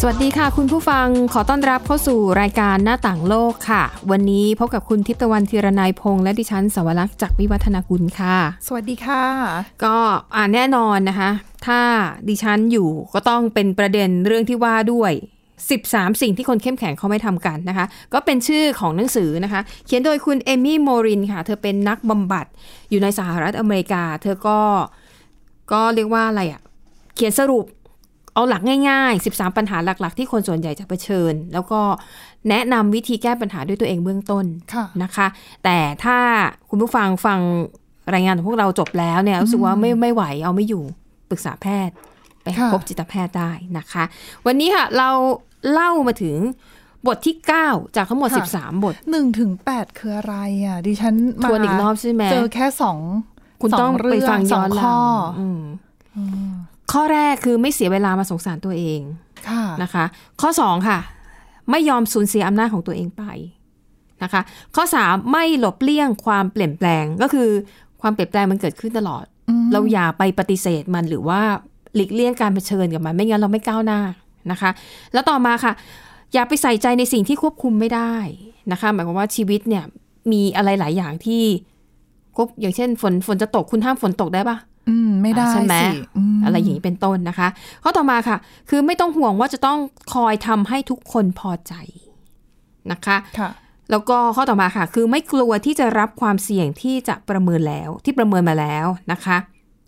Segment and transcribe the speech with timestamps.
[0.00, 8.36] สวัสดีค่ะ คุณผู้ฟังขอต้อนรับเข้าสู่รายการหน้าต่างโลกค่ะ วันนี้พบกับคุณทิพย์ตะวันธีรนัยพงษ์และดิฉันสวรักษ์จากวิวัฒนากุลค่ะ
[8.66, 9.22] สวัสดีค่ะ
[9.84, 9.96] ก็
[10.34, 11.30] อ่าแน่นอนนะคะ
[11.66, 11.80] ถ้า
[12.28, 15.12] ดิฉันอยู่ก็ต้องเป็นประเด็นเรื่องที่ว่าด้วย
[15.66, 22.46] 13 สิ่งที่คนเข้มแข็งเขาไม่ทำกันนะคะ ก็เป็นชื่อของหนังสือนะคะ เขียนโดยคุณเอมี่โมรินค่ะ เธอเป็นนักบำบัด
[22.90, 24.58] อยู่ในสหรัฐอเมริกา เธอก็
[25.72, 26.60] ก็เรียกว่าอะไรอะ่ะ
[27.14, 27.64] เขียนสรุป
[28.36, 31.80] เอาหลักง่าย ๆ 13 ปัญหาหลัก ๆ ที่คนส่วนใหญ่จะเผชิญ แล้วก็
[32.48, 35.26] แนะนำวิธีแก้ปัญหาด้วยตัวเองเบื้องต้นค่ะนะคะ
[35.64, 36.18] แต่ถ้า
[36.70, 37.40] คุณผู้ฟังฟัง
[38.14, 40.84] รายงานของพวกเราจบแล้วเนี่ยรู้สึกว่าไม่ไม่ไหวเอาไม่อยู่
[41.30, 41.94] ปรึกษาแพทย์
[42.42, 44.04] ไปค่ะพบจิตแพทย์ได้นะคะ
[44.46, 45.10] วันนี้ค่ะเรา
[45.72, 46.36] เล่ามาถึง
[47.06, 52.98] บทที่ 9 จากทั้งหมด 13 บทหนึ่งถึงแปดคืออะไรอะ ดิฉันมาทวนอีกรอบใช่ไหมเจอแค่สอง
[53.62, 55.62] คุณต้องสเรื่ไปฟังย้อนสหลัข้องอืม
[56.92, 59.00] ข้อแรกคือไม่เสียเวลามาสงสารตัวเอง
[59.48, 60.04] ค่ะนะคะ
[60.40, 60.98] ข้อ2ค่ะ
[61.70, 63.24] ไม่ยอมสูญเสียอำนาจของตัวเองไป
[64.22, 64.42] นะคะ
[64.76, 67.48] ข้อ3ไม่หลบเลี่ยงความเปลี่ยนแปลงก็คือ
[68.00, 71.40] ความเปลี่ยนแปลงมันเกิดขึ้นตลอดอืมเราอย่าไปปฏิเสธมันหรือว่า
[71.94, 74.00] หลีกเลี่ยงการเผชิญกับมัน ไม่งั้นเราไม่ก้าวหน้า
[74.50, 74.70] นะคะ
[75.12, 75.72] แล้วต่อมาค่ะ
[76.34, 78.14] อย่าไปใส่ใจในสิ่งที่ควบคุมไม่ได้
[78.72, 79.84] นะคะ หมายความว่าชีวิตเนี่ย
[80.32, 81.42] มีอะไรหลายอย่างที่
[82.36, 84.56] ควบอย่างเช่นฝนฝนจะตกคุณห้ามฝนตกได้ปะ
[84.88, 85.98] อืมไม่ได้ใช่ไหมสิ
[86.36, 87.48] มอะไรอย่างนี้เป็นต้นนะคะ
[87.82, 88.36] ข้อต่อมาค่ะ
[88.70, 89.78] คือไม่ต้องห่วงว่าจะต้อง
[90.14, 91.74] คอยทำให้ทุกคนพอใจ
[92.92, 93.50] นะคะค่ะ
[93.90, 99.36] แล้วก็ข้อต่อมาค่ะ คือไม่กลัวที่จะรับความเสี่ยงที่จะประเมินแล้วที่ประเมินมาแล้วนะคะ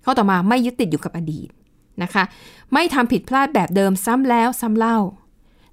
[0.05, 1.49] ข้อต่อมาไม่ยึดติดอยู่กับอดีต
[2.03, 2.25] นะคะ
[2.73, 4.99] ไม่ทำผิดพลาดแบบเดิมซ้ำแล้วซ้ำเล่า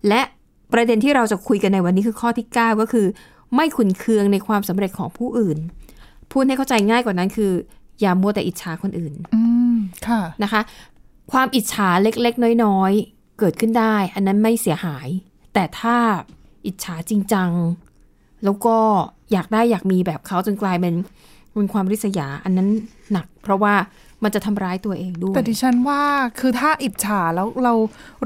[0.07, 0.21] และ
[0.73, 3.07] ประเด็นที่เราจะคุยกันในวันนี้คือข้อที่ 9 ก็คือ
[3.55, 5.57] ไม่ขุนเคืองในความสำเร็จของผู้อื่น
[6.31, 7.51] พูดให้เข้าใจง่ายกว่านั้นคือ
[8.01, 9.41] อย่ามัวแต่อิจฉาคนอื่นอื
[9.73, 9.75] ม
[10.07, 10.61] ค่ะนะคะ
[11.31, 15.07] ความอิจฉาเล็กๆ น้อยๆ เกิดขึ้นได้ อันนั้นไม่เสียหาย
[15.53, 15.95] แต่ถ้า
[16.65, 17.49] อิจฉาจริงจัง
[18.43, 18.77] แล้วก็
[19.31, 20.95] อยากได้อยากมีแบบเขาจนกลายเป็น
[21.53, 22.69] เป็นความริษยา อันนั้น
[23.11, 23.73] หนัก เพราะว่า
[24.23, 26.01] มันจะทำร้ายตัวเองด้วย แต่ดิฉันว่า
[26.39, 27.73] คือถ้าอิจฉาแล้วเรา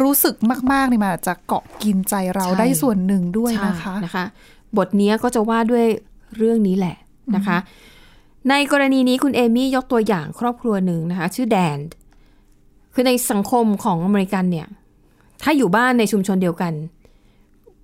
[0.02, 0.36] รู้สึก
[0.72, 4.26] มากๆเนี่ยมันอาจจะเกาะกินใจเราใช่ได้ส่วนหนึ่งด้วยใช่นะคะนะคะ
[4.78, 5.86] บทเนี้ยก็จะว่าด้วย
[6.38, 6.96] เรื่องนี้แหละ
[7.36, 7.58] นะคะ
[8.50, 11.78] ในกรณีนี้คุณเอมี่ยกตัวอย่างครอบครัวหนึ่งนะคะ ชื่อแดน
[12.94, 14.68] คือในสังคมของอเมริกันเนี่ย
[15.44, 16.74] ถ้าอยู่บ้านในชุมชนเดียวกัน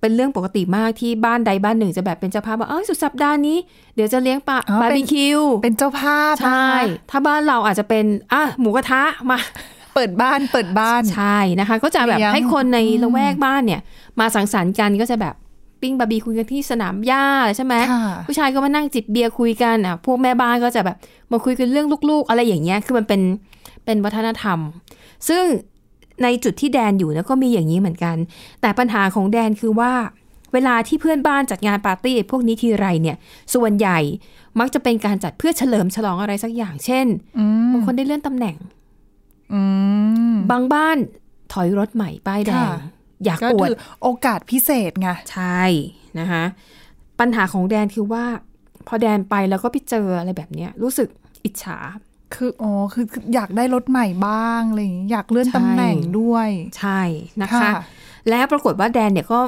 [0.00, 3.56] เป็นเรื่องปกติมากที่บ้านใดบ้านหนึ่งจะแบบเป็นเจ้าภาพว่าเอ้ยสุดสัปดาห์นี้
[3.94, 9.38] เดี๋ยวจะเลี้ยงปลาอ๋อเป็นบาร์บีคิวเป็นเจ้าภาพใช่นะคะถ้าบ้านเราอาจจะเป็นอะหมูกระทะมา
[9.94, 13.80] เปิดบ้านเปิดบ้านใช่นะคะ ก็จะแบบเลี้ยงให้คนในอืมละแวกบ้านเนี่ย
[14.20, 15.34] มาสังสรรค์กันก็จะแบบ
[15.86, 17.26] ปิ้งบาร์บีคิวกันที่สนามหญ้า
[17.56, 20.96] ใช่ไหมค่ะผู้ชายก็มานั่งจิบเบียร์คุยกันอะพวกแม่บ้านก็จะแบบ
[21.32, 23.20] มาคุยกันเรื่องลูกๆ อะไรอย่างเงี้ยคือมันเป็น
[23.84, 24.58] เป็นวัฒนธรรม
[25.28, 25.44] ซึ่ง
[26.22, 28.16] ในจุดที่แดนอยู่นะก็มีอย่างนี้เหมือนกัน
[28.60, 29.92] แต่ปัญหาของแดนคือว่า
[30.52, 33.16] เวลาที่เพื่อนบ้านจัดงานปาร์ตี้พวกนี้ทีไรเนี่ย
[33.54, 33.98] ส่วนใหญ่
[34.60, 37.06] มักจะเป็นการจัดเพื่อเฉลิมฉลองอะไรสักอย่าง เช่น
[37.38, 38.56] อืมบางคนได้เลื่อนตำแหน่ง
[39.52, 39.60] อื
[40.32, 40.96] มบางบ้าน
[41.52, 45.62] ถอยรถใหม่ป้ายแดงค่ะ อยากก็อวดคือโอกาสพิเศษไงใช่
[46.18, 46.44] นะคะ
[47.20, 48.24] ปัญหาของแดนคือว่า
[48.88, 51.08] พอแดนไปแล้วก็ไปเจออะไรแบบเนี้ยรู้สึก
[51.44, 51.78] อิจฉา
[52.34, 57.00] คืออ๋อคือคืออยากได้รถใหม่บ้างอะไรอย่างงี้อยากเลื่อนใช่ตำแหน่งด้วย ใช่
[57.42, 57.70] นะคะ
[58.28, 59.38] และปรากฏว่าแดนเนี่ยก็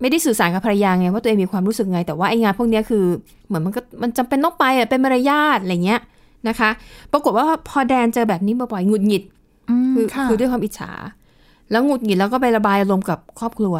[0.00, 3.04] ไม่ได้สื่อสารกับภรรยาไงว่าตัวเองมีความรู้สึกไง แต่ว่าไอ้งานพวกเนี้ยคือ
[3.46, 6.00] เหมือนมันก็มันจำเป็นต้องไปอะเป็นมารยาทอะไรเงี้ย
[6.48, 6.70] นะคะ
[7.12, 9.22] ปรากฏว่าพอแดนเจอแบบนี้บ่อยๆหงุดหงิด
[9.70, 10.90] อืมคือค่ะคือด้วยความอิจฉา
[11.70, 13.76] แล้วหงุดหงิดแล้วก็ไประบายอารมณ์กับครอบครัว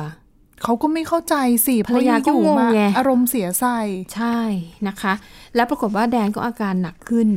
[0.63, 1.35] เขาก็ไม่เข้าใจ
[1.67, 3.79] สิเพภรรยาะอยู่ก็งงมาไงอารมณ์เสียใส่
[4.15, 4.39] ใช่
[4.89, 5.13] นะคะ
[5.55, 7.29] แล้วปรากฏว่าแดนก็อาการหนักขึ้น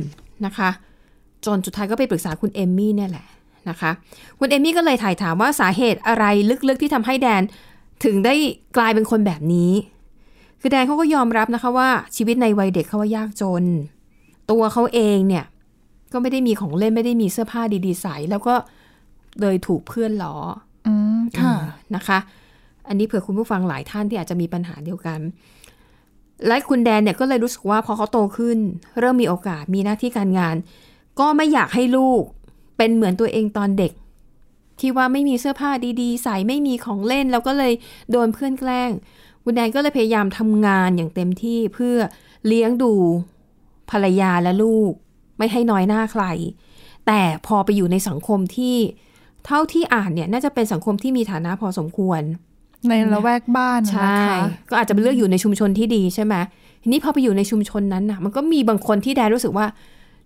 [0.46, 0.70] นะคะ
[1.46, 3.26] จนสุดท้ายก็ไปปรึกษาคุณเอมมี่เนี่ยแหละ
[3.68, 3.90] นะคะ
[4.38, 6.24] คุณเอมมี่ก็เลยถ่ายถามว่าสาเหตุอะไร
[6.68, 7.42] ลึกๆที่ทำให้แดน
[8.04, 8.34] ถึงได้
[8.76, 9.72] กลายเป็นคนแบบนี้
[10.60, 13.64] คือแดนเขาก็ยอมรับนะคะว่าชีวิตในวัยเด็กเขาว่ายากจน
[14.50, 15.44] ตัวเขาเองเนี่ย
[16.12, 18.54] ก็ไม่ได้มีของเล่นไม่ได้มีเสื้อผ้าดีๆใส่แล้วก็
[19.40, 20.36] เลยถูกเพื่อนล้อ
[20.86, 21.54] อืมค่ะ
[21.94, 22.18] นะคะ
[22.88, 25.20] อันนี้เผื่อคุณผู้ฟังหลายท่านที่อาจจะมีปัญหาเดียวกัน
[26.46, 28.58] และคุณแดนเนี่ยก็เลยรู้สึกว่าพอเขาโตขึ้น
[29.00, 30.56] เริ่มมีโอกาสมีหน้าที่การงาน
[31.20, 32.22] ก็ไม่อยากให้ลูก
[32.76, 33.92] เป็นเหมือนตัวเองตอนเด็ก
[34.80, 37.72] ที่ว่าไม่มีเสื้อผ้าดีๆ ใส่ไม่มีของเล่นแล้วก็เลย
[38.10, 38.90] โดนเพื่อนแกล้ง
[39.44, 41.96] คุณแดนก็เลยพยายามทำงานอย่างเต็มที่เพื่อ
[42.46, 42.92] เลี้ยงดู
[43.90, 44.92] ภรรยาและลูก
[45.38, 46.24] ไม่ให้น้อยหน้าใคร
[47.06, 48.76] แต่พอไปอยู่ในสังคมที่
[49.46, 52.22] เท่าที่อ่านเนี่ยน่าจะเป็นสังคมที่มีฐานะพอสมควร
[52.88, 56.34] ในละแวกบ้านนะใช่คะก็อาจจะเป็นเลือกอยู่ในชุมชนที่ดีใช่ไหม
[56.82, 59.66] ทีนี้พอไปอยู่ในชุมชนนั้นน่ะมันก็มีบางคนที่แดนรู้สึกว่า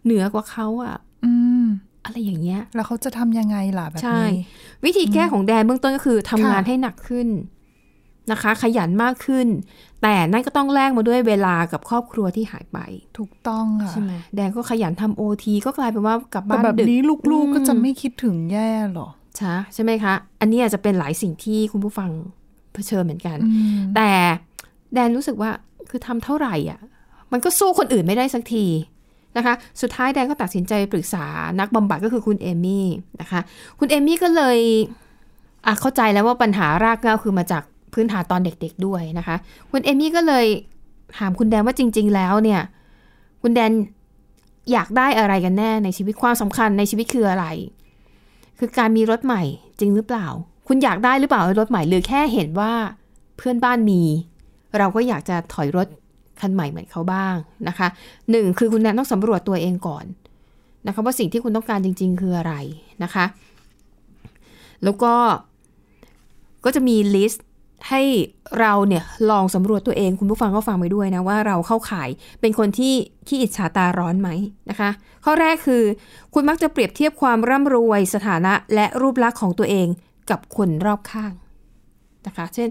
[0.05, 1.33] เหนือกว่าเขาอะอื
[1.63, 1.65] ม
[2.05, 4.31] อะไรอย่างเงี้ย แล้วเขาจะทำยังไงล่ะแบบใช่นี้
[4.85, 7.29] วิธีแก้ของแดนเบื้องต้นก็คือทำค่ะงานให้หนักขึ้น
[8.31, 9.47] นะคะ ขยันมากขึ้น
[10.05, 12.79] แต่นั่นก็ต้องแลกมาด้วยเวลากับครอบครัวที่หายไป
[13.19, 22.11] ถูกต้องค่ะใช่ไหมแดนก็ขยันทำโอทีก็กลายเป็นว่ากลับแต่บ้านแบบดึกนี้ลูกๆก็จะอืมไม่คิดถึงแย่หรอใช่ใช่ไหมคะ อันนี้อาจจะเป็นหลายสิ่งที่คุณผู้ฟัง
[22.75, 24.11] เผชิญเหมือนกันอืมแต่
[24.95, 25.51] แดนรู้สึกว่า
[25.91, 26.81] คือทำเท่าไหร่อะ
[27.33, 28.65] มันก็สู้คนอื่นไม่ได้สักที
[29.37, 31.25] นะคะ สุดท้ายแดนก็ตัดสินใจปรึกษา
[31.61, 32.87] นักบำบัดก็คือคุณเอมี่
[33.21, 33.41] นะคะ
[33.79, 34.59] คุณเอมี่ก็เลย
[35.67, 37.63] อะเข้าใจแล้วว่าปัญหารากเหง้าคือมาจาก
[37.95, 39.37] พื้นฐานตอนเด็กๆด้วยนะคะ
[39.71, 40.47] คุณเอมี่ก็เลย
[41.19, 42.61] ถามคุณแดนว่าจริง ๆ แล้วเนี่ย
[43.43, 43.73] คุณแดน
[44.73, 47.47] อยากได้อะไรกันแน่ในชีวิตความสำคัญในชีวิตคืออะไร
[48.59, 49.43] คือการมีรถใหม่
[49.79, 50.27] จริงหรือเปล่า
[50.69, 52.73] คุณอยากได้หรือเปล่ารถใหม่หรือแค่เห็นว่า
[53.37, 54.03] เพื่อนบ้านมี
[54.79, 55.87] เราก็อยากจะถอยรถ
[56.41, 57.35] คันใหม่เหมือนเขาบ้าง
[57.69, 57.89] นะคะ
[58.31, 60.05] หนึ่งคือคุณแนนต้องสำรวจตัวเองก่อน
[60.87, 62.55] นะคะว่าสิ่งที่คุณต้องการจริง ๆ คืออะไร
[63.03, 63.25] นะคะ
[64.85, 65.15] แล้วก็
[66.65, 67.45] ก็จะมีลิสต์
[67.89, 68.03] ให้
[68.61, 72.09] เราเนี่ยลองสำรวจตัวเองคุณผู้ฟังก็ฟังไปด้วยนะว่าเราเข้าข่าย
[72.41, 72.93] เป็นคนที่
[73.27, 74.29] ขี้อิจฉาตาร้อนไหม
[74.71, 74.91] นะคะ
[75.25, 75.83] ข้อแรกคือ
[76.35, 79.87] คุณมักจะเปรียบเทียบความร่ำรวยสถานะและรูปลักษณ์ของตัวเอง
[80.31, 81.33] กับคนรอบข้าง
[82.27, 82.69] นะคะ เช่น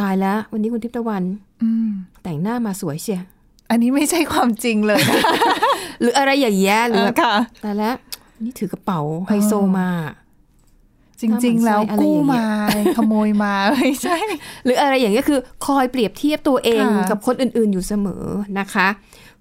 [0.00, 1.22] ตายแล้ววันนี้คุณทิพย์ตะวัน
[1.62, 1.90] อืม
[2.22, 3.20] แต่งหน้ามาสวยเชีย
[3.70, 5.20] อันนี้ไม่ใช่ความจริงเลยนะ
[6.00, 7.34] หรืออะไรอย่างเงี้ยหรือแบบค่ะ
[7.64, 7.94] ตายแล้ว
[8.44, 9.88] นี่ถือกระเป๋าไฮโซมา
[11.24, 14.16] จริง ๆ แล้วอะไรอกู้ย่างเงี้มายขโมยมาไม่ใช่
[14.64, 18.24] หรืออะไรอย่างเงี้ยคือคอยเปรียบเทียบตัวเองค่ะกับคนอื่นๆ อยู่เสมอ
[18.58, 18.86] นะคะ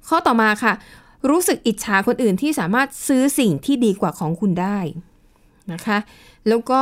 [0.07, 0.74] ข้อต่อมาค่ะ
[1.30, 4.77] รู้สึกอิจฉาคนอื่นที่สามารถซื้อสิ่งที่ดีกว่าของคุณได้
[5.74, 5.97] นะคะ
[6.47, 6.81] แล้วก็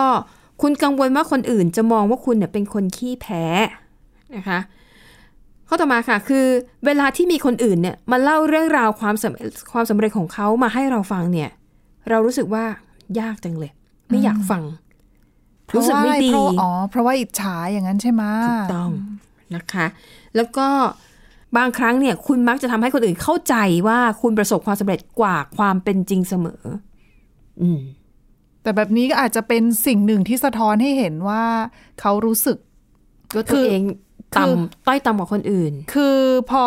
[0.62, 3.46] คุณกังวลว่าคนอื่นจะมองว่าคุณเนี่ยเป็นคนขี้แพ้
[4.36, 4.60] นะคะ
[5.68, 6.46] ข้อต่อมาค่ะ คือ
[6.86, 11.50] เวลาที่มีคนอื่นเนี่ยมาเล่าเรื่องราวความสำความสำเร็จของเขามาให้เราฟังเนี่ย
[12.10, 12.64] เรารู้สึกว่า
[13.20, 13.72] ยากจังเลย
[14.10, 14.64] ไม่อยากฟัง
[15.76, 18.92] รู้สึกไม่ดีเพราะว่าอ๋อเพราะว่าอิจฉาอย่างนั้นใช่ไหมถูกต้อง
[19.56, 19.86] นะคะ
[20.36, 20.68] แล้วก็
[21.58, 23.56] บางครั้งเนี่ย คุณมักจะทำให้คนอื่นเข้าใจ
[23.88, 26.64] ว่าคุณประสบความสำเร็จกว่าความเป็นจริงเสมอ
[27.62, 27.80] อืม
[28.64, 31.44] แต่แบบนี้ก็อาจจะเป็นสิ่งหนึ่งที่สะท้อนให้เห็นว่า
[32.00, 32.58] เขารู้สึก
[33.34, 33.96] ว่าตัวเองคือ
[34.38, 36.20] ต่ำต้อยต่ำกว่าคนอื่น คือ
[36.52, 36.66] พอ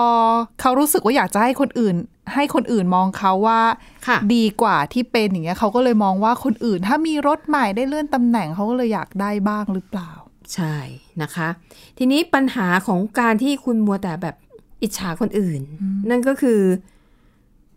[0.60, 1.96] เขารู้สึกว่าอยากจะให้คนอื่น
[2.34, 3.60] ให้คนอื่นมองเขาว่า
[4.06, 10.10] ค่ะดีกว่าที่เป็นอย่างเงี้ยเขาก็เลยมองว่าคนอื่น ถ้ามีรถใหม่ได้เลื่อนตำแหน่งเขาก็เลยอยากได้บ้างหรือเปล่า
[10.54, 10.76] ใช่
[11.22, 11.48] นะคะ
[11.98, 14.36] ทีนี้ปัญหาของการที่คุณมัวแต่แบบ
[14.82, 15.60] อิจฉาคนอื่น
[16.10, 16.60] นั่นก็คือ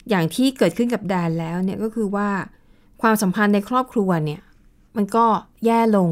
[0.10, 2.30] อย่างที่เกิดขึ้นกับแดนแล้วเนี่ยก็คือว่า
[3.01, 4.42] ความสัมพันธ์ในครอบครัวเนี่ย
[4.98, 5.25] มันก็
[5.66, 6.10] แย่ลง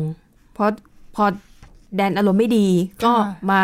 [0.53, 0.69] เพราะ
[1.15, 1.25] พอ
[1.97, 2.67] แดนอารมณ์ไม่ดี
[3.03, 3.61] ก็ค่ะมา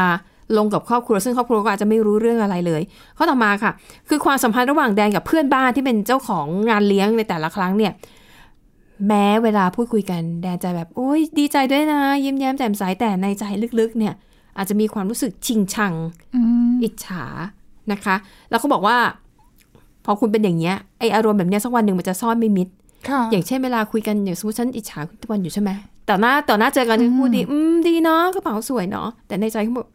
[0.57, 2.81] ลงกับครอบครัว ซึ่งครอบครัวก็อาจจะไม่รู้เรื่องอะไรเลย
[3.17, 3.71] ข้อต่อมาค่ะ
[4.09, 7.91] คือความสัมพันธ์ระหว่างแดนกับเพื่อนบ้านที่เป็นเจ้าของงานเลี้ยงในแต่ละครั้งเนี่ย
[9.07, 13.43] แม้เวลาพูดคุยกันแดนจะแบบโอ้ยดีใจด้วยนะ ยิ้มแย้มแจ่มใสแต่ในใจ
[13.79, 14.13] ลึกๆ เนี่ย
[14.57, 15.93] อาจจะมีความรู้สึกชิงชัง
[16.35, 16.41] อื
[16.71, 17.25] มอิจฉา
[17.91, 18.15] นะคะ
[18.49, 18.97] แล้วเขาบอกว่า
[20.05, 22.67] พอคุณเป็นอย่างเงี้ยไออารมณ์แบบเนี้ยสักวันหนึ่งมันจะซ่อนไม่มิด
[23.09, 25.69] ค่ะอย่างเช่นเวลาคุยกันอย่างสมมติฉันอิจฉาคุณตะวันอยู่ใช่ไหม
[26.09, 29.87] ต่อหน้าต่อหน้าเจอกันจะพูดดี อืมดีเนาะกระเป๋าสวยเนาะแต่ในใจเขาบอก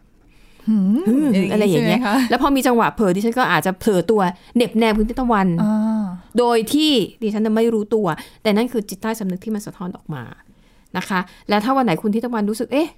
[0.68, 4.20] หืมอืมอะไรอย่างเงี้ยใช่ไหมคะแล้วพอมีจังหวะเผลอดิฉันก็อาจจะเผลอตัว
[4.56, 6.04] เหน็บแนมคุณตะวันอ่า
[6.38, 8.06] โดยที่ดิฉันน่ะไม่รู้ตัว
[8.42, 10.22] แต่นั่นคือจิตใต้สำนึกที่มันสะท้อนออกมา
[10.96, 12.88] นะคะ และถ้าวันไหนคุณทิตะวันรู้สึกเอ๊ะ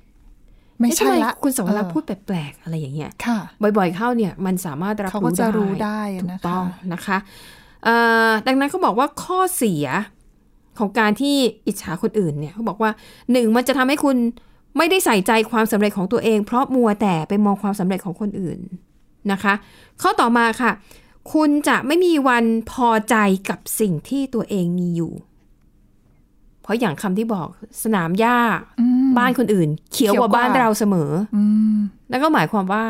[0.79, 7.19] ไม่เอ๊ะใช่ทำละคุณสวรักษ์เออพูดแปลกๆอะไรอย่างเงี้ยค่ะบ่อยๆเข้าเนี่ยมันสามารถรับเขาก็รู้จะได้รู้ได้ถูกนะคะต้องนะคะ
[7.85, 7.95] เอ่
[8.29, 9.87] อดังนั้นเขาบอกว่าข้อเสีย
[10.79, 12.91] ของการที่อิจฉาคนอื่นเนี่ยเขาบอกว่า
[13.33, 14.17] หนึ่งมันจะทำให้คุณ
[14.77, 18.59] ไม่ได้ใส่ใจความสำเร็จของตัวเอง เพราะมัวแต่ไปมองความสำเร็จของคนอื่น
[19.33, 19.55] นะคะ
[20.03, 20.71] ข้อต่อมาค่ะ
[21.33, 23.17] คุณจะไม่มีวันพอใจ
[23.49, 25.13] กับสิ่งที่ตัวเองมีอยู่
[26.63, 27.49] เพราะอย่างคำที่บอก
[27.83, 28.39] สนามหญ้า
[28.81, 31.43] อืมบ้านคนอื่นเขียวกว่าเขียวกว่าบ้านเราเสมออื
[31.75, 31.79] ม
[32.11, 32.85] นั่นก็หมายความว่า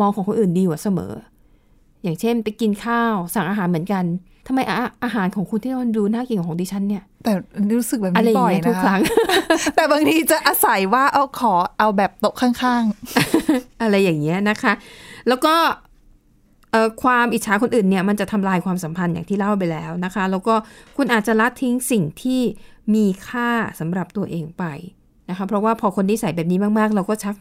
[0.00, 1.12] มองของคนอื่นดีกว่าเสมอ
[2.04, 4.04] อย่างเช่น ไปกินข้าวสั่งอาหารเหมือนกัน
[4.46, 7.32] ทำไมอาอาหารของคุณที่มันดูน่ากินกว่าของดิฉันเนี่ย แต่
[7.76, 9.00] รู้สึกแบบอะไรนี้อย่าบ่งอยเงี้ยทุกนะครั้ง
[9.74, 12.84] แต่บางทีจะอาศัยว่าเอาขอเอาแบบโต๊ะข้าง
[13.82, 14.72] อะไรอย่างเงี้ยนะคะ
[15.28, 15.54] แล้วก็
[16.70, 20.54] เอ่อความอิจฉาคนอื่นเนี่ยมันจะทำลายความสัมพันธ์อย่างที่เล่าไปแล้วนะคะ แล้วก็
[20.96, 22.40] คุณอาจจะละทิ้งสิ่งที่
[22.94, 24.64] มีค่าสำหรับตัวเองไป
[25.30, 27.34] นะคะ เพราะว่าพอคนที่ใส่แบบนี้มากๆ เราก็ชัก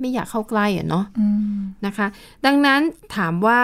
[0.00, 2.06] ไม่อยากเข้าใกล้อะเนาะๆอืมนะคะ
[2.46, 2.80] ดังนั้น
[3.16, 3.60] ถามว่า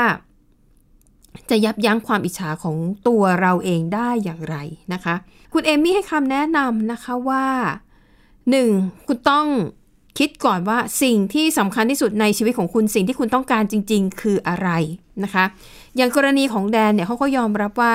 [1.50, 2.76] จะยับยั้งความอิจฉาของ
[3.08, 4.56] ตัวเราเองได้อย่างไร
[4.92, 5.14] นะคะ
[5.52, 7.46] คุณเอมี่ให้คำแนะนำนะคะว่า
[8.50, 8.70] หนึ่ง
[9.06, 9.46] คุณต้อง
[10.18, 14.68] คิดก่อนว่าสิ่งที่สำคัญที่สุดในชีวิตของคุณสิ่งที่คุณต้องการจริง ๆ คืออะไร
[15.24, 15.44] นะคะ
[15.96, 17.92] อย่างกรณีของแดนเนี่ยเขาก็ยอมรับว่า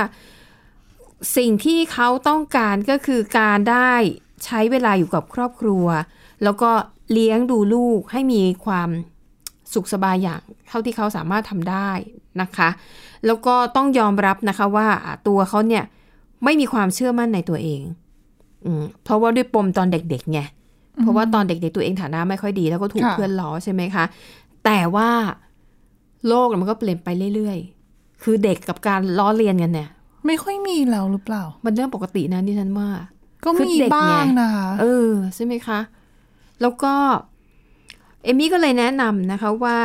[1.37, 3.93] สิ่งที่เขาต้องการก็คือการได้
[4.45, 5.85] ใช้เวลาอยู่กับครอบครัว
[6.43, 6.71] แล้วก็
[7.11, 8.89] เลี้ยงดูลูกให้มีความ
[9.73, 11.89] สุขสบายอย่างเท่าที่เขาสามารถทำได้
[12.41, 12.69] นะคะ
[13.25, 14.87] แล้วก็ต้องยอมรับนะคะว่า
[15.27, 15.83] ตัวเขาเนี่ย
[16.43, 17.81] ไม่มีความเชื่อมั่นในตัวเอง
[18.65, 20.39] อืมเพราะว่าด้วยปมตอนเด็กๆไง
[21.01, 24.05] เพราะว่าตอนเด็กๆตัวเองฐานะไม่ค่อยดี แล้วก็ถูกค่ะเพื่อนล้อใช่ไหมคะ
[24.65, 25.09] แต่ว่า
[26.27, 29.89] โลกมันก็เปลี่ยนไปเรื่อยๆ คือเด็กกับการล้อเลียนกันเนี่ย
[30.25, 32.89] ไม่ค่อยมีแล้วหรือเปล่า มันเรื่องปกตินะที่ฉันว่า
[33.45, 35.79] ก็คือมีเด็กไงบ้างนะคะเออใช่ไหมคะ
[36.61, 36.93] แล้วก็
[38.23, 39.77] เอมี่ก็เลยแนะนำนะคะว่า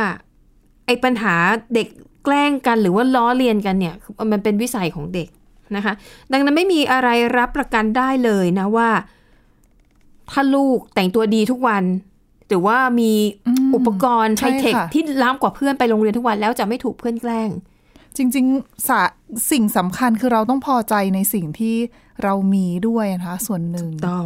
[0.85, 1.35] ไอ้ปัญหา
[1.73, 1.87] เด็ก
[2.23, 3.95] แกล้งกันหรือว่าล้อเลียนกันเนี่ย
[4.31, 5.27] มันเป็นวิสัยของเด็ก
[5.75, 5.93] นะคะ
[6.31, 8.89] ดังนั้นไม่มีอะไรรับประกันได้เลยนะว่า
[10.31, 11.83] ถ้าลูกแต่งตัวดีทุกวัน
[12.47, 13.11] หรือว่ามี
[13.67, 17.49] มอุปกรณ์ไฮใช่เทคค่ะที่ล้ำกว่าเพื่อนไปโรงเรียนทุกวันแล้วจะไม่ถูกเพื่อนแกล้ง
[18.17, 19.01] จริงๆสะ
[19.51, 21.75] สิ่งสำคัญคือเราต้องพอใจในสิ่งที่
[22.23, 24.25] เรามีด้วยนะคะ ส่วนหนึ่งต้อง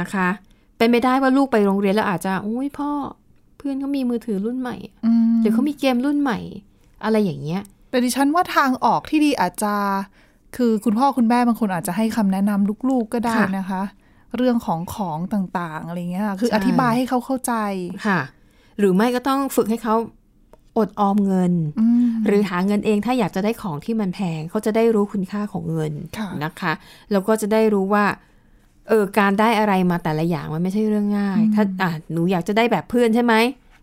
[0.00, 0.28] นะคะ
[0.78, 2.90] เป็นไปได้ว่าลูกไปโรงเรียนแล้วอาจจะโอ้ยพ่อ
[3.56, 6.38] เพื่อนเขามีมือถือรุ่นใหม่อืมหรือเขามีเกมรุ่นใหม่
[7.04, 9.74] อะไรอย่างเงี้ย แต่ดิฉันว่าทางออกที่ดีอาจจะ
[10.56, 13.82] คือคุณพ่อคุณแม่บางคนอาจจะให้คำแนะนำลูกๆก็ได้ค่ะนะคะ
[14.36, 17.54] เรื่องของของต่างๆอะไรเงี้ยค่ะคือใช่อธิบายให้เขาเข้าใจ
[18.06, 18.20] ค่ะ
[18.78, 19.94] หรือไม่ก็ต้องฝึกให้เขา
[20.78, 26.72] อดออมเงินอืมหรือหาเงินเองถ้าอยากจะได้ของที่มันแพงเขาจะได้รู้คุณค่าของเงินค่ะนะคะ
[27.12, 28.04] แล้วก็จะได้รู้ว่า
[28.88, 33.34] เออการได้อะไรมาแต่ละอย่างมันไม่ใช่เรื่องง่าย ถ้าอะหนูอยากจะได้แบบเพื่อนใช่ไหม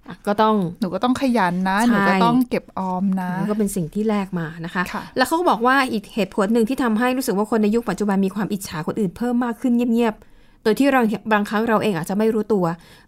[0.07, 11.01] อะก็ต้องหนูก็ต้องขยันนะใช่หนูก็ต้องเก็บออมนะมันก็เป็นสิ่งที่แลกมานะคะค่ะแล้วเขาก็บอกว่าอีกเหตุผลหนึ่งที่ทำให้รู้สึกว่าคนในยุคปัจจุบันมีความอิจฉาคนอื่นเพิ่มมากขึ้นเงียบๆ โดยที่เรา
[11.33, 12.65] บางครั้งเราเองอาจจะไม่รู้ตัว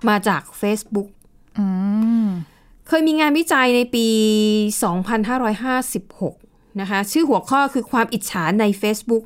[0.09, 1.07] มาจาก Facebook
[1.57, 1.65] อื
[2.25, 2.27] ม
[2.87, 4.07] เคยมีงานวิจัยในปี
[5.23, 9.23] 2556 นะคะ ชื่อหัวข้อคือความอิจฉาใน Facebook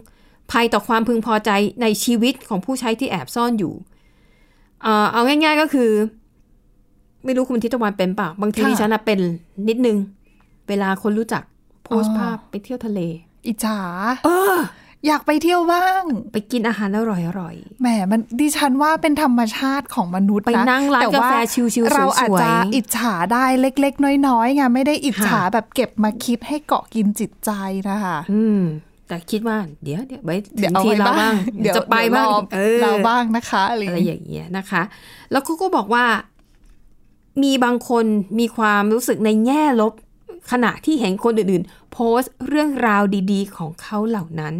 [0.51, 1.51] ภัยต่อความพึงพอใจ
[1.81, 3.73] ในชีวิตของผู้ใช้ที่แอบซ่อนอยู่
[4.83, 5.89] เอ่อเอาง่าย ๆก็คือ
[7.25, 9.19] ไม่รู้คุณทิตวันเป็นเปล่าบางทีค่ะดิฉันน่ะเป็น
[9.67, 9.97] นิดนึง
[10.67, 11.43] เวลาคนรู้จัก
[11.83, 12.99] โพสต์อ๋อภาพไปเที่ยวทะเล
[13.47, 13.79] อิจฉา
[14.25, 14.57] เออ
[15.07, 21.39] อยากไปเที่ยวบ้าง ไปกินอาหารอร่อยแหมมันดิฉันว่าเป็นธรรมชาติของมนุษย์ไปนะนั่งร้านแต่กาแฟว่
[21.73, 27.51] ชิลๆเราอาจสวยๆจะอิจฉาได้เล็ก ๆ น้อยๆไงไม่ได้อิจฉาค่ะแบบเก็บมาคิดให้เกาะกินจิตใจ
[27.89, 28.61] นะคะๆอืม
[29.09, 34.81] แต่คิดว่าเดี๋ยวเดี๋ยวไว้ถึเดี๋ยวงเอาทีไว้เราบ้างเดี๋ยวจะไปบ้างเดี๋ยวรอเออเราบ้างนะคะอะไรอะไรออย่างย่างเงี้ยนะคะ
[35.31, 36.05] แล้วเขาก็บอกว่า
[37.43, 38.05] มีบางคน
[38.39, 39.93] มีความรู้สึกในแง่ลบ
[40.51, 44.55] ขณะที่เห็นคนอื่นๆ โพสต์เรื่องราวดีๆ ของเขาเหล่านั้น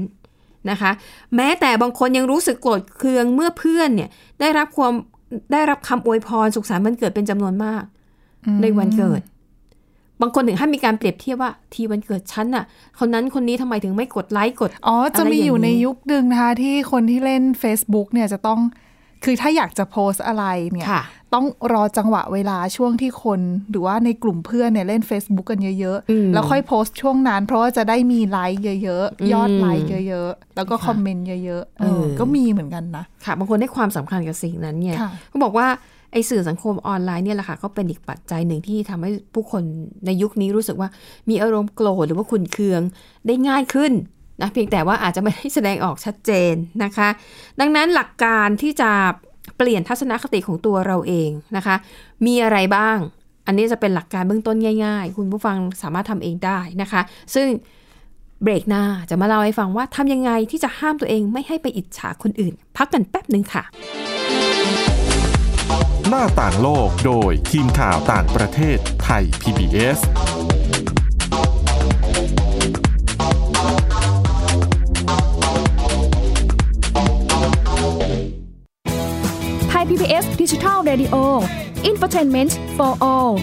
[0.70, 0.92] นะคะ
[1.36, 4.94] แม้แต่บางคนยังรู้สึกโกรธเคืองเมื่อเพื่อนเนี่ย ได้รับความ
[5.54, 7.84] ได้รับคำอวยพรสุขสันต์วันเกิดเป็นจำนวนมาก
[8.62, 9.22] ในวันเกิด
[10.22, 12.66] บางคนถึงให้มีการเปรียบเทียบว่าทีวันเกิดฉันน่ะ
[13.00, 18.60] คนนั้นคนนี้ทำไมถึงไม่กดไลค์กด อ๋อ จะมีอยู่อะไรอย่างนี้ในยุคหนึ่งนะคะที่คนที่เล่น Facebook เนี่ยจะต้อง
[19.24, 35.68] คือถ้าอยากจะโพสต์อะไรเนี่ยค่ะต้องรอจังหวะเวลาช่วงที่คน หรือว่าในกลุ่มเพื่อนเนี่ยเล่น Facebook กันเยอะอืมๆแล้วค่อยโพสต์ช่วงนั้น เพราะว่าจะได้มีไลค์เยอะอืมๆยอดไลค์เยอะๆ แล้วก็ค่ะ comment เยอะๆเออเออก็มีเหมือนกันนะ ค่ะ บางคนให้ความสำคัญกับสิ่งนั้นเนี่ยค่ะเขาบอกว่า
[36.12, 39.64] ไอ้สื่อสังคมออนไลน์เนี่ยแหละค่ะก็เป็นอีกปัจจัยหนึ่งที่ทำให้ผู้คน
[40.06, 40.90] ในยุคนี้รู้สึกว่า
[41.30, 42.82] มีอารมณ์โกรธหรือว่าขุนเคือง
[43.28, 43.92] ได้ง่ายขึ้น
[44.42, 46.54] นะเพียงแต่ว่าอาจจะไม่ได้แสดงออกชัดเจน
[46.84, 47.10] นะคะ
[47.60, 48.92] ดังนั้นหลักการที่จะ
[49.58, 51.76] เปลี่ยนทัศนคติของตัวเราเองนะคะ
[52.26, 52.98] มีอะไรบ้าง
[53.48, 57.02] อันนี้จะเป็นหลักการเบื้องต้นง่าย ๆ คุณผู้ฟังสามารถทำเองได้นะคะ
[57.36, 57.48] ซึ่ง
[58.44, 63.64] เบรกหน้าจะมาเล่าให้ฟังว่าทำยังไงที่จะห้ามตัวเองไม่ให้ไปอิจฉาคนอื่น พักกันแป๊บหนึ่งค่ะ
[66.10, 70.00] หน้าต่างโลกโดยทีมข่าวต่างประเทศไทย PBS
[80.90, 81.16] Radio
[81.90, 83.34] Infotainment for All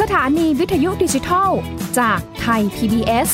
[0.00, 1.50] สถานีวิทยุดิจิทัล
[1.98, 3.30] จากไทย PBS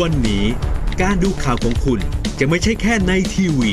[0.00, 0.44] วันนี้
[1.02, 2.00] การดูข่าวของคุณ
[2.38, 3.72] จะไม่ใช่แค่ในทีวี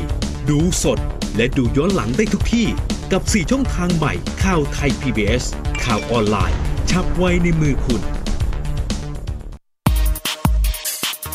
[0.50, 1.00] ดูสด
[1.38, 2.67] และดูย้อนหลังได้ทุกที่
[3.12, 5.43] กับ 4 ช่องทางใหม่ข่าวไทย PBS
[5.84, 6.57] ข่าวออนไลน์
[6.89, 8.01] ชับไว้ในมือคุณ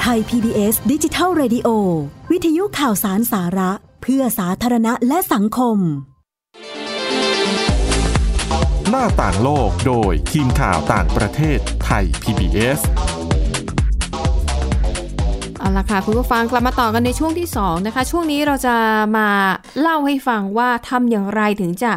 [0.00, 1.68] ไทย PBS ดิจิทัล Radio
[2.30, 3.70] วิทยุข่าวสารสาระ
[4.02, 5.78] เพื่อสาธารณะและสังคม
[8.90, 12.80] หน้าต่างโลกโดยทีมข่าวต่างประเทศไทย PBS
[15.58, 18.76] เอาละค่ะคุณผู้ฟังกลับมาต่อกันในช่วงที่2นะคะช่วงนี้เราจะ
[19.16, 19.28] มา
[19.80, 21.92] เล่าให้ฟังว่าทำอย่างไรถึงจะ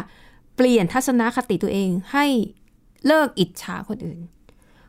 [0.56, 2.26] เปลี่ยนทัศนคติตัวเองให้
[3.06, 4.18] เลิกอิจฉาคนอื่น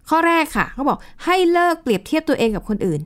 [0.10, 3.02] ข้อแรกค่ะเขาบอกให้เลิกเปรียบเทียบตัวเองกับคนอื่น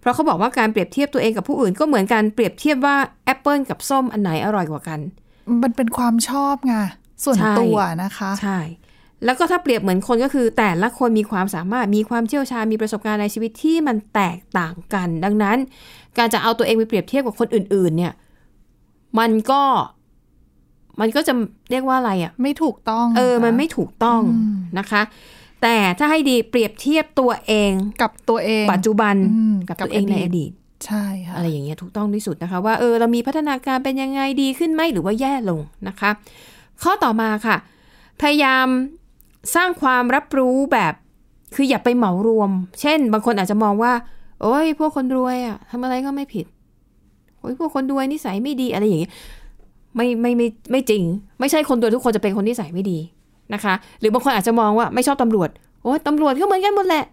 [0.00, 5.00] เพราะเขาบอกว่าการเปรียบเทียบตัวเองกับผู้อื่น ก็เหมือนการเปรียบเทียบว่าแอปเปิลกับส้มอันไหนอร่อยกว่ากัน
[5.62, 6.74] มันเป็นความชอบไง
[7.24, 8.58] ส่วนใช่ตัวนะคะใช่
[9.24, 15.58] แล้วก็ถ้าเปรียบเหมือนคนก็คือ แต่ละคนมีความสามารถมีความเชี่ยวชาญมีประสบการณ์ในชีวิตที่มันแตกต่างกัน ดังนั้น
[16.18, 18.12] การจะเอาตัวเองไปเปรียบเทียบกับคนอื่น ๆ เนี่ย
[19.18, 19.62] มันก็
[21.00, 21.32] มันก็จะ
[21.70, 25.02] เรียกว่าอะไรอะ่ะ ไม่ถูกต้อง เออค่ะมันไม่ถูกต้องอืมนะคะ
[25.62, 27.72] แต่ถ้าให้ดีเปรียบเทียบตัวเอง
[28.02, 30.50] กับตัวเอง ปัจจุบันอืมกับกับตัวเองในอดีตอดีต
[30.86, 36.10] ใช่ค่ะอะไรอย่างเงี้ยถูกต้องที่สุดนะคะ ว่าเออเรามีพัฒนาการเป็นยังไงดีขึ้นไหมหรือว่าแย่ลงนะคะ
[36.82, 37.56] ข้อต่อมาค่ะ
[38.20, 38.66] พยายาม
[39.54, 40.94] สร้างความรับรู้แบบ
[41.54, 43.92] คืออย่าไปเหมารวม เช่น บางคนอาจจะมองว่า
[44.42, 46.46] โอ้ยพวกคนรวยอะทำอะไรก็ไม่ผิด
[47.40, 49.12] โอ้ยพวกคนรวยนิสัยไม่ดีอะไรอย่างเงี้ย
[49.96, 51.02] ไม่ไม่ไม่ไม่จริง
[51.40, 52.98] ไม่ใช่คนรวยทุกคนจะเป็นคนนิสัยไม่ดี
[53.54, 55.48] นะคะ หรือบางคนอาจจะมองว่าไม่ชอบตำรวจ
[55.82, 57.04] โอ้ยตำรวจก็เหมือนกันหมดแหละ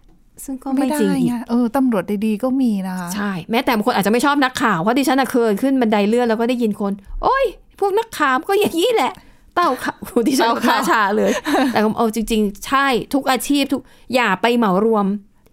[0.44, 7.44] ซึ่งก็ไม่ไม่ได้จริงอีกไงเออตำรวจดีๆก็มีนะคะใช่แม้แต่บางคนอาจจะไม่ชอบนักข่าวเพราะดิฉันน่ะเคยขึ้นบันไดเลื่อนแล้วก็ได้ยินคน โอ้ย
[7.80, 9.12] พวกนักข่าวก็อย่างนี้แหละ
[9.54, 11.30] เต้าข่าวดิฉันเต้าหข่าวน้าชาเลย
[11.72, 13.82] แต่เอาจริง ๆ ใช่ทุกอาชีพทุก
[14.14, 15.06] อย่าไปเหมารวม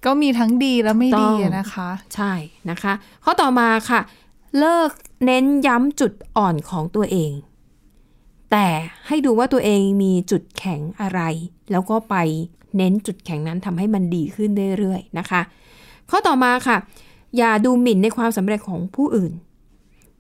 [0.06, 2.32] ก็มีทั้งดีและไม่ดีต้องอะนะคะ ใช่
[2.70, 4.00] นะคะข้อต่อมาค่ะ
[4.60, 4.92] เลิก
[5.26, 7.32] เน้นย้ำจุดอ่อนของตัวเอง
[8.52, 8.68] แต่
[9.08, 11.22] ให้ดูว่าตัวเองมีจุดแข็งอะไร
[11.72, 12.16] แล้วก็ไป
[12.78, 15.42] เน้นจุดแข็งนั้นทำให้มันดีขึ้นเรื่อยๆนะคะ
[16.10, 16.78] ข้อต่อมาค่ะ
[17.38, 19.34] อย่าดูหมิ่นในความสำเร็จของผู้อื่น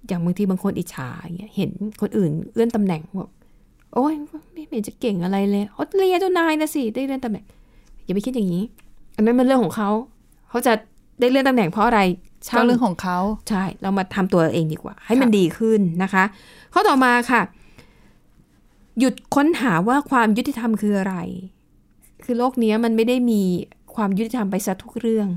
[0.07, 3.29] อย่างบางทีบางคนอิจฉาอย่างเงี้ยเห็นคนอื่นเลื่อนตำแหน่งบอก
[3.93, 4.13] โอ้ย
[4.53, 7.45] ไม่เห็นจะเก่งอะไรเลยออสเลียเจ้านายนะสิได้เลื่อนตำแหน่ง
[8.05, 8.63] อย่าไปคิดอย่างนี้
[9.15, 9.89] อันนั้นมันเรื่องของเขา
[10.49, 10.73] เขาจะ
[11.19, 12.01] ได้เลื่อนตำแหน่งเพราะอะไร
[12.47, 13.17] ช่าก็เรื่องของเขา
[13.49, 16.23] ใช่ เรามาทำตัวเองดีกว่า ให้มันค่ะดีขึ้นนะคะ
[16.73, 17.41] ข้อต่อมาค่ะ
[18.99, 21.15] หยุดค้นหาว่าความยุติธรรมคืออะไร
[22.23, 23.41] คือโลกนี้มันไม่ได้มี
[23.95, 25.29] ความยุติธรรมไปซะทุกเรื่อง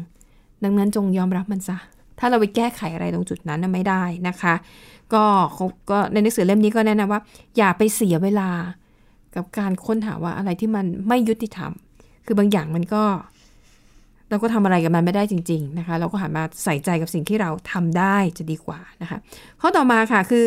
[0.65, 1.77] ดังนั้นจงยอมรับมันซะ
[2.19, 4.55] ถ้าเราไปแก้ไขอะไรตรงจุดนั้นไม่ได้นะคะ
[5.15, 5.25] ก็
[5.91, 7.21] ก็ในหนังสือเล่มนี้ก็แนะนำว่า
[7.57, 8.51] อย่าไปเสียเวลา
[9.37, 11.73] กับการค้นหาว่าอะไรที่มันไม่ยุติธรรม
[12.27, 13.05] คือบางอย่างมันก็
[14.29, 19.19] เราก็ทำอะไรกับมันไม่ได้จริง ๆนะคะ เราก็หันมาใส่ใจกับสิ่งที่เราทำได้จะดีกว่านะคะ
[19.61, 20.47] ข้อต่อมาค่ะคือ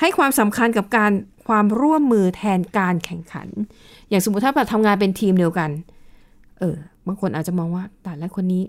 [0.00, 1.12] ให้ความสำคัญกับการ
[1.46, 3.48] ความร่วมมือแทนการแข่งขัน
[4.08, 5.70] อย่างสมมติถ้าแบบทำงานเป็นทีมเดียวกัน
[6.60, 8.62] เออ บางคนอาจจะมองว่าแต่ละคนนี้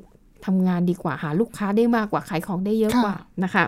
[0.45, 3.63] ทำงานดีกว่าหาลูกค้าได้มากกว่าขายของได้เยอะกว่านะคะ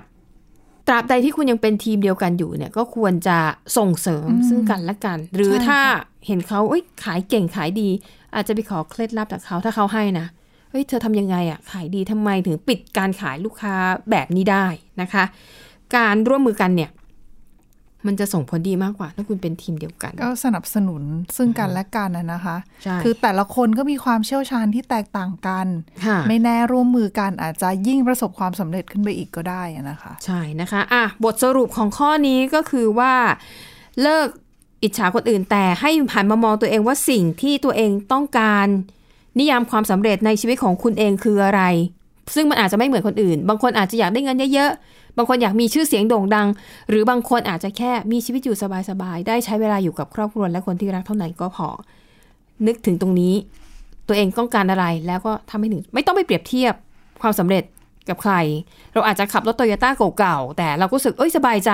[0.88, 3.38] ตราบใดที่คุณยังเป็นทีมเดียวกันอยู่เนี่ย ก็ควรจะ
[3.78, 5.84] ส่งเสริมอืมซึ่งกันและกัน หรือใช่ถ้าค่ะ
[6.28, 7.89] เห็นเขาเอ้ยขายเก่งขายดี
[8.36, 10.28] อาจจะไปขอเคล็ดลับจากเขาถ้าเขาให้นะ
[10.69, 13.74] เฮ้ยเธอทำยังไงอะ่ะขายดีทำไมถึงปิดการขายลูกค้า
[14.12, 14.65] แบบนี้ได้
[15.02, 15.24] นะคะ
[15.95, 16.89] การร่วมมือกันเนี่ย
[18.08, 21.04] มันจะส่งผลดีมากกว่า ถ้าคุณเป็นทีมเดียวกัน ก็สนับสนุน
[21.38, 25.68] ซึ่งกันและกันนะนะคะใช่คือแต่ละคนก็มีความเชี่ยวชาญที่แตกต่างกัน
[26.06, 33.14] ค่ะไม่แน่ร่วมมือกันอาจจะยิ่งประสบความสำเร็จขึ้นไปอีกก็ได้อะนะคะ ใช่นะคะอะบทสรุปของข้อนี้ก็คือว่า
[34.02, 34.28] เลิก
[34.84, 38.68] อิจฉาคนอื่น แต่ให้หันมามองตัวเองว่าสิ่งที่ตัวเองต้องการ
[39.40, 41.62] นิยามความสำเร็จในชีวิตของคุณเองคืออะไร
[42.36, 46.48] ซึ่งมันอาจจะไม่เหมือนคนอื่น บางคนอาจจะอยากได้เงินเยอะๆ บางคนอยากมีชื่อเสียงโด่งดัง
[46.89, 48.56] หรือบางคนอาจจะแค่มีชีวิตอยู่
[48.89, 51.68] สบายๆ ได้ใช้เวลาอยู่กับครอบครัวและคนที่รักเท่านั้นก็พอ
[52.68, 53.34] นึกถึงตรงนี้
[54.08, 56.74] ตัวเองต้องการอะไรแล้วก็ทำให้ถึง ไม่ต้องไปเปรียบเทียบ
[57.22, 57.63] ความสำเร็จ
[58.10, 58.34] กับใคร
[58.94, 61.72] เราอาจจะขับรถโตโยต้าเก่าๆ แต่เราก็รู้สึกเอ้ยสบายใจ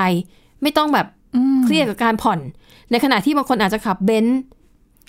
[0.61, 1.07] ไม่ต้องแบบ
[1.63, 2.39] เครียดกับการผ่อน
[2.91, 4.39] ในขณะที่บางคนอาจจะขับเบนซ์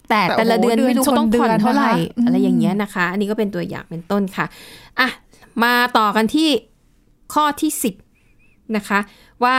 [0.09, 4.47] แต่แต่แต่ละโอ้โหเดือนไม่รู้เดือนเขาต้องผ่อนชนเดือนเท่าไหร่นะคะอืมอะไรอย่างเงี้ยนะคะ อันนี้ก็เป็นตัวอย่างเป็นต้นค่ะ
[5.01, 5.09] อะ
[5.65, 6.49] มาต่อกันที่
[7.35, 7.95] ข้อที่สิบ
[8.77, 8.99] นะคะ
[9.45, 9.57] ว่า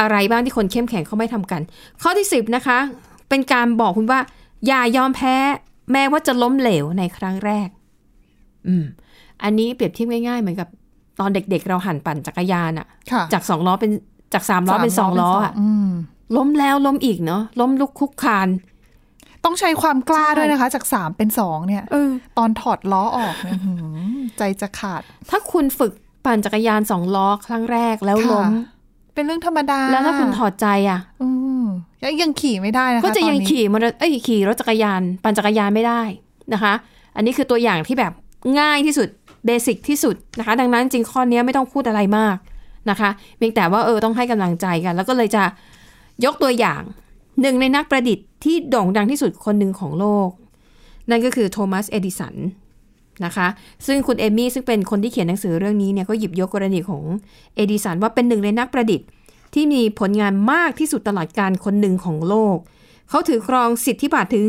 [0.00, 1.60] อะไรบ้างที่คนเข้มแข็งเขาไม่ทำกัน
[2.02, 2.78] ข้อที่สิบนะคะ
[3.28, 4.20] เป็นการบอกคุณว่า
[4.66, 5.36] อย่ายอมแพ้
[5.92, 7.68] แม้ว่าจะล้มเหลวในครั้งแรก
[8.66, 8.84] อืม
[9.42, 10.68] อันนี้เปรียบเทียบง่ายๆ เหมือนกับ
[11.20, 13.90] ตอนเด็กๆ เราหันปั่นจักรยานอะค่ะจากสองล้อเป็น
[14.34, 15.52] จากสามล้อเป็นสองล้ออะ
[15.88, 15.92] ม
[16.36, 18.48] ล้มแล้วล้มอีกเนาะล้มลุกคลุกคลาน
[19.46, 23.98] ต้องใช้ความกล้าใช่ด้วยนะคะ จากสามเป็นสองเนี่ยเออตอนถอดล้อออกเนี่ยหือ
[24.38, 25.92] ใจจะขาด ถ้าคุณฝึก
[26.24, 28.64] ปั่นจักรยานสองล้อครั้งแรกแล้วล้มค่ะ
[29.14, 31.28] เป็นเรื่องธรรมดา แล้วถ้าคุณถอดใจอะอื
[31.62, 31.64] ม
[32.02, 36.00] ยังยังขี่ไม่ได้นะคะก็จะยังตอนนี้ขี่มอเตอร์เอ้ยขี่รถจักรยาน ปั่นจักรยานไม่ได้
[36.52, 36.72] นะคะ
[37.16, 38.12] อันนี้คือตัวอย่างที่แบบ
[38.60, 39.08] ง่ายที่สุด
[39.46, 42.36] เบสิกที่สุดนะคะ ดังนั้นจริงข้อนี้ไม่ต้องพูดอะไรมาก
[42.90, 45.42] นะคะเพียงแต่ว่าเออต้องให้กำลังใจกัน แล้วก็เลยจะ
[46.24, 46.82] ยกตัวอย่าง
[47.40, 50.28] หนึ่งในนักประดิษฐ์ที่โด่งดังที่สุดคนหนึ่งของโลก
[51.10, 52.34] นั่นก็คือโทมัส เอดิสัน
[53.24, 53.48] นะคะ
[53.86, 57.02] ซึ่งคุณเอมี่ซึ่งเป็นคนที่เขียนหนังสือเรื่องนี้เนี่ยก็หยิบยกกรณีของ
[57.56, 59.08] เอดิสันว่าเป็นหนึ่งในนักประดิษฐ์
[59.54, 62.56] ที่มีผลงานมากที่สุดตลอดการคนหนึ่งของโลก
[63.08, 64.44] เขาถือครองสิทธิบัตรถึง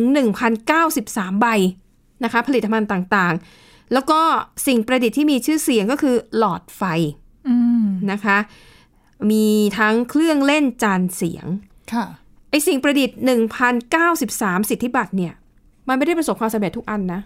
[0.70, 1.46] 1,093 ใบ
[2.24, 4.20] นะคะ ผลิตภัณฑ์ต่างๆ แล้วก็
[4.68, 6.84] สิ่งประดิษฐ์ที่มีชื่อเสียงก็คือหลอดไฟ
[7.48, 8.38] อืมนะคะ
[9.32, 9.46] มี
[9.78, 11.46] ทั้งเครื่องเล่นจานเสียง
[11.94, 12.06] ค่ะ
[12.50, 13.18] ไอสิ่งประดิษฐ์
[13.94, 15.34] 1,093 สิทธิบัตรเนี่ย
[15.88, 17.22] มันไม่ได้ประสบความสำเร็จทุกอันนะ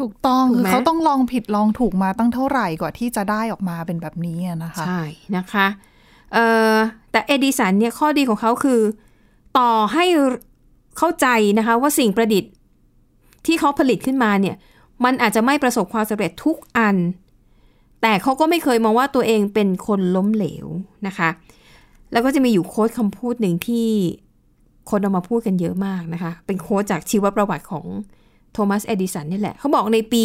[0.00, 5.02] ถูกต้องถูกคือไหมเขาต้องลองผิดลองถูกมาตั้งเท่าไหร่กว่าที่จะได้ออกมาเป็นแบบนี้อะนะคะ ใช่
[5.36, 5.66] นะคะ
[6.32, 6.74] เอ่อ
[7.10, 8.80] แต่เอดิสันเนี่ยข้อดีของเขาคือ
[9.58, 10.04] ต่อให้
[10.98, 11.26] เข้าใจ
[11.58, 12.52] นะคะว่าสิ่งประดิษฐ์
[13.46, 14.56] ที่เขาผลิตขึ้นมาเนี่ย
[15.04, 16.96] มันอาจจะไม่ประสบความสำเร็จทุกอัน
[18.02, 20.66] แต่เขาก็ไม่เคยมองว่าตัวเองเป็นคนล้มเหลว
[21.06, 21.28] นะคะ
[22.12, 23.88] แล้วก็จะมีอยู่โค้ดคำพูดหนึ่งที่
[24.90, 27.84] คนเอามาพูดกันเยอะมากนะคะ เป็นโค้ดจากชีวประวัติของ
[28.52, 30.24] โทมัสเอดิสันนี่แหละ เขาบอกในปี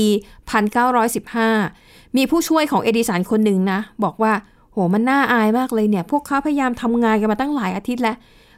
[0.88, 4.34] 1915 มีผู้ช่วยของเอดิสันคนหนึ่งนะ บอกว่า
[4.72, 8.16] โห มันน่าอายมากเลยเนี่ย พวกเขาพยายามทำงานกันมาตั้งหลายอาทิตย์แล้ว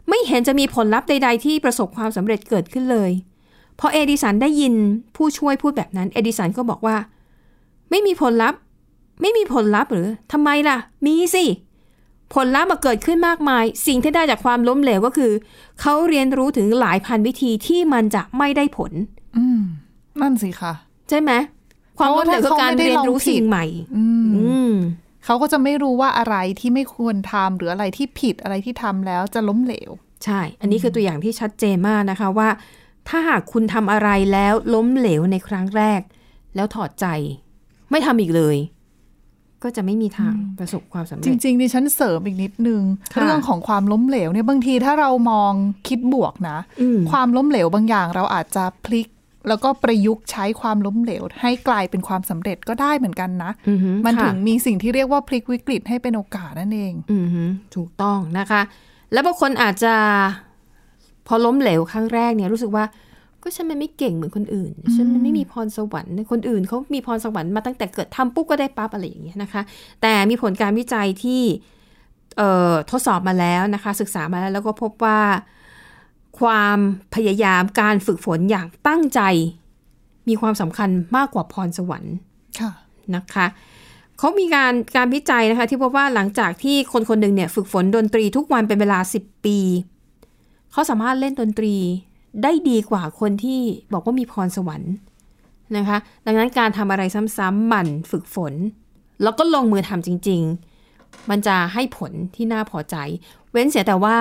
[0.09, 3.11] ไม่เห็นจะมีผลลัพธ์ใด ๆ ที่ประสบความสำเร็จเกิดขึ้นเลย
[3.79, 4.73] พอเอดิสันได้ยิน
[5.15, 6.95] ผู้ช่วยพูดแบบนั้น เอดิสันก็บอกว่า
[7.89, 8.59] ไม่มีผลลัพธ์
[9.21, 11.45] ไม่มีผลลัพธ์หรือทำไมล่ะ มีสิ
[12.33, 15.31] ผลลัพธ์มาเกิดขึ้นมากมาย สิ่งที่ได้จากความล้มเหลวก็คือ
[15.81, 18.91] เขาเรียนรู้ถึงหลายพันวิธีที่มันจะไม่ได้ผล
[19.37, 19.61] อืม
[20.21, 20.73] นั่นสิค่ะ
[21.09, 21.31] ใช่ไหม
[21.97, 23.65] ความล้มเหลวคือการเรียนรู้สิ่งใหม่
[23.97, 24.73] อืมอืม
[25.25, 29.91] เขาก็จะไม่รู้ว่าอะไรที่ไม่ควรทำหรืออะไรที่ผิดอะไรที่ทำแล้วจะล้มเหลว
[30.25, 32.49] ใช่ อันนี้คือตัวอย่างที่ชัดเจนมากนะคะว่า
[33.09, 36.01] ถ้าหากคุณทำอะไรแล้วล้มเหลวในครั้งแรก
[36.55, 37.05] แล้วถอดใจ
[37.91, 38.57] ไม่ทำอีกเลย
[39.65, 42.81] ก็จะไม่มีทางประสบความสำจเร็จริงๆดิฉันเสริมอีกนิดนึง
[43.13, 45.53] ค่ะเรื่องของความล้มเหลวเนี่ยบางทีถ้าเรามอง
[45.87, 49.07] คิดบวกนะอืมความล้มเหลวบางอย่างเราอาจจะพลิก
[49.49, 57.43] แล้วก็ประยุกต์ใช้ความล้มเหลว ให้กลายเป็นความสำเร็จก็ได้เหมือนกันนะอือฮึมันค่ะถึงมีสิ่งที่เรียกว่าพลิกวิกฤตให้เป็นโอกาสนั่นเองอือฮึ
[57.75, 58.61] ถูกต้องนะคะ
[59.13, 59.93] แล้วบางคนอาจจะ
[61.27, 62.85] พอล้มเหลวครั้งแรกเนี่ยรู้สึกว่า
[63.45, 69.61] ก็ฉันมันไม่เก่งเหมือนคนอื่น ฉันมันไม่มีพรสวรรค์ คนอื่นเขามีพรสวรรค์มาตั้งแต่เกิดทำปุ๊บก็ได้ปั๊บอะไรอย่างเงี้ยนะคะ
[70.01, 71.41] แต่มีผลการวิจัยที่
[72.37, 75.19] เอ่อทดสอบมาแล้วนะคะ ศึกษามาแล้วแล้วก็พบว่า
[76.39, 76.77] ความ
[77.15, 79.21] พยายามการฝึกฝนอย่างตั้งใจ
[80.27, 82.15] มีความสำคัญมากกว่าพรสวรรค์
[82.59, 82.71] ค่ะ
[83.15, 83.47] นะคะ
[84.19, 89.57] เขามีการการวิจัยนะคะ ที่พบว่าหลังจากที่คนคนหนึ่งเนี่ย ฝึกฝนดนตรีทุกวันเป็นเวลา 10 ปี
[90.71, 91.75] เขาสามารถเล่นดนตรี
[92.43, 93.59] ได้ดีกว่าคนที่
[93.93, 94.93] บอกว่ามีพรสวรรค์
[95.77, 97.03] นะคะ ดังนั้นการทำอะไร
[97.37, 98.53] ซ้ำๆหมั่นฝึกฝน
[99.23, 100.41] แล้วก็ลงมือทำจริง
[100.85, 102.95] ๆ มันจะให้ผลที่น่าพอใจ
[103.51, 104.17] เว้นเสียแต่ว่า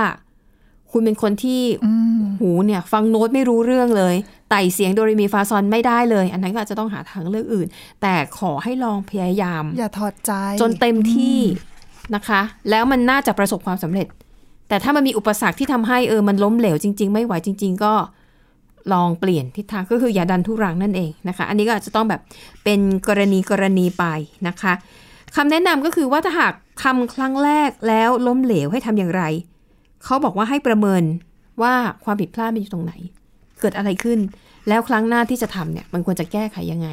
[0.92, 4.14] คุณเป็นคนที่อืมหูเนี่ย ฟังโน้ตไม่รู้เรื่องเลย
[4.50, 7.68] ไต่เสียงโดเรมีฟาซอนไม่ได้เลย อันนั้นก็อาจจะต้องหาทางเลือกอื่น
[8.02, 11.38] แต่ขอให้ลองพยายาม อย่าถอดใจ จนเต็มที่
[12.14, 14.06] นะคะ แล้วมันน่าจะประสบความสำเร็จ
[14.68, 17.94] แต่ถ้ามันมีอุปสรรคที่ทำให้เออมันล้มเหลวจริง ๆ ไม่ไหวจริง ๆ ก็
[18.92, 22.20] ลองเปลี่ยนทิศทางก็คืออย่าดันทุรังนั่นเองนะคะ อันนี้ก็อาจจะต้องแบบ
[22.64, 24.04] เป็นกรณีกรณีไป
[24.48, 24.72] นะคะ
[25.36, 29.22] คำแนะนำก็คือว่าถ้าหากทำครั้งแรกแล้วล้มเหลวให้ทำอย่างไร
[30.04, 31.02] เขาบอกว่าให้ประเมิน
[31.62, 31.74] ว่า
[32.04, 32.92] ความผิดพลาดมันอยู่ตรงไหน
[33.60, 34.18] เกิดอะไรขึ้น
[34.68, 36.88] แล้วครั้งหน้าที่จะทำเนี่ยมันควรจะแก้ไขยังไง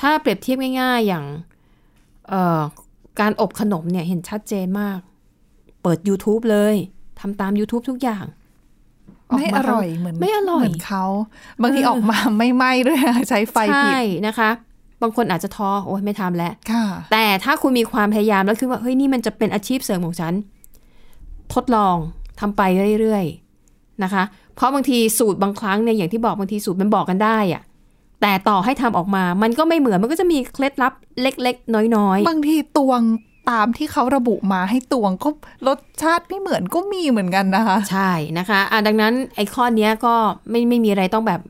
[0.00, 1.24] ถ้าเปรียบเทียบง่ายๆอย่าง
[3.20, 4.98] การอบขนมเนี่ยเห็นชัดเจนมาก
[5.82, 6.76] เปิด YouTube เลย
[7.20, 8.24] ทำตาม YouTube ทุกอย่าง
[9.36, 11.04] ไม่อร่อยเหมือนไม่อร่อยเหมือนเขา
[11.62, 14.50] บางทีออกมาไม่ไหม้ด้วยอะใช้ไฟผิดใช่นะคะ
[15.02, 20.34] บางคนอาจจะท้อโอ้ยไม่ทำแล้วค่ะแต่ถ้าคุณมีความพยายามแล้วคิดว่าเฮ้ยนี่มันจะเป็นอาชีพเสริมของฉัน
[21.54, 21.96] ทดลอง
[22.40, 22.62] ทำไป
[23.00, 24.22] เรื่อยๆนะคะ
[24.54, 27.62] เพราะบางทีสูตรบางครั้งเนี่ยอย่างที่บอกบางทีสูตรมันบอกกันได้อะ
[28.22, 33.00] แต่ต่อให้ทำออกมา มันก็ไม่เหมือนมันก็จะมีเคล็ดลับเล็ก ๆ น้อยๆ บางทีตวง
[33.50, 35.28] ตามที่เขาระบุมาให้ตวงก็
[35.68, 40.14] รสชาติไม่เหมือนก็มีเหมือนกันนะคะ ใช่นะคะอะดังนั้นไอ้ข้อเนี้ยก็
[40.50, 41.40] ไม่ไม่มีอะไรต้องแบบ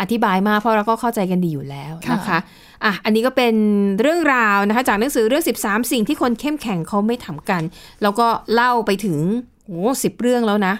[0.00, 2.38] อธิบายมากเพราะเราก็เข้าใจกันดีอยู่แล้วนะคะ
[2.84, 3.54] อะอันนี้ก็เป็น
[4.00, 7.62] เรื่องราวนะคะ จากหนังสือเรื่อง 13 สิ่งที่คนเข้มแข็งเขาไม่ทำกัน
[8.02, 9.18] แล้วก็เล่าไปถึง
[9.66, 10.74] โอ้สิบเรื่องแล้วนะ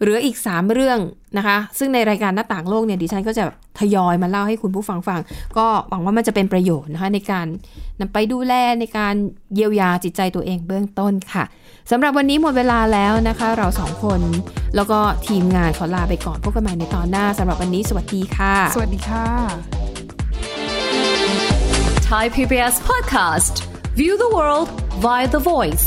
[0.00, 0.98] เหลืออีก 3 เรื่อง
[1.36, 3.44] นะคะ ซึ่งในรายการหน้าต่างโลกเนี่ยดิฉันก็จะ
[3.78, 5.20] ทยอยมาเล่าให้คุณผู้ฟังฟัง
[5.58, 7.46] ก็หวังว่ามันจะเป็นประโยชน์นะคะในการ
[8.00, 9.14] นำไปดูแลในการ
[9.54, 11.44] เยียวยาจิตใจตัวเองเบื้องต้นค่ะ
[11.90, 14.20] สำหรับวันนี้หมดเวลาแล้วนะคะ เราสองคน
[14.76, 19.26] แล้วก็ทีมงานขอลาไปก่อนพบกันใหม่ในตอนหน้าสำหรับวันนี้สวัสดีค่ะ สวัสดีค่ะ
[22.10, 23.54] Thai PBS podcast.
[24.00, 24.68] View the world
[25.04, 25.86] via the voice.